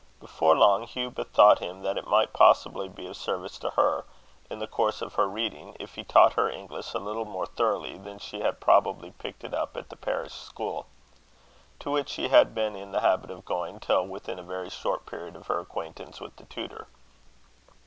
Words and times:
Before 0.19 0.55
long, 0.57 0.87
Hugh 0.87 1.11
bethought 1.11 1.59
him 1.59 1.83
that 1.83 1.95
it 1.95 2.07
might 2.07 2.33
possibly 2.33 2.89
be 2.89 3.05
of 3.05 3.15
service 3.15 3.59
to 3.59 3.69
her, 3.69 4.03
in 4.49 4.57
the 4.57 4.65
course 4.65 4.99
of 4.99 5.13
her 5.13 5.27
reading, 5.27 5.77
if 5.79 5.93
he 5.93 6.03
taught 6.03 6.33
her 6.33 6.49
English 6.49 6.95
a 6.95 6.97
little 6.97 7.23
more 7.23 7.45
thoroughly 7.45 7.99
than 7.99 8.17
she 8.17 8.39
had 8.41 8.59
probably 8.59 9.11
picked 9.11 9.43
it 9.43 9.53
up 9.53 9.77
at 9.77 9.89
the 9.89 9.95
parish 9.95 10.33
school, 10.33 10.87
to 11.77 11.91
which 11.91 12.09
she 12.09 12.29
had 12.29 12.55
been 12.55 12.75
in 12.75 12.91
the 12.91 13.01
habit 13.01 13.29
of 13.29 13.45
going 13.45 13.79
till 13.79 14.07
within 14.07 14.39
a 14.39 14.41
very 14.41 14.71
short 14.71 15.05
period 15.05 15.35
of 15.35 15.45
her 15.45 15.59
acquaintance 15.59 16.19
with 16.19 16.35
the 16.37 16.45
tutor. 16.45 16.87